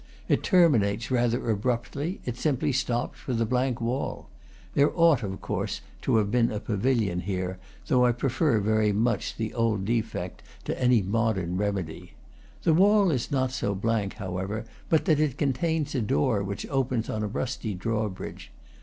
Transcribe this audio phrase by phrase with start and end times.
[0.27, 4.29] It terminates rather abruptly; it simply stops, with a blank wall.
[4.73, 9.37] There ought, of course, to have been a pavilion here, though I prefer very much
[9.37, 12.13] the old defect to any mo dern remedy.
[12.63, 17.07] The wall is not so blank, however, but that it contains a door which opens
[17.07, 18.49] on a rusty draw bridge.